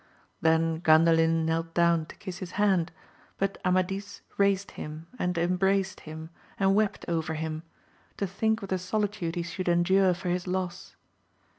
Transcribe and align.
ThenGandalinknelt 0.43 1.75
down 1.75 2.07
to 2.07 2.15
kiss 2.15 2.39
his 2.39 2.53
hand; 2.53 2.91
but 3.37 3.59
Amadis 3.63 4.21
raised 4.35 4.71
him, 4.71 5.05
and 5.19 5.37
embraced 5.37 5.99
him, 6.09 6.31
and 6.59 6.73
wept 6.73 7.05
over 7.07 7.35
him, 7.35 7.61
to 8.17 8.25
think 8.25 8.63
of 8.63 8.69
the 8.69 8.79
solitude 8.79 9.35
he 9.35 9.43
should 9.43 9.69
endure 9.69 10.15
for 10.15 10.29
his 10.29 10.47
loss. 10.47 10.95